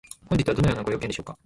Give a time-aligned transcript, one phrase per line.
[0.25, 1.37] 本日はどのようなご用件でしょうか？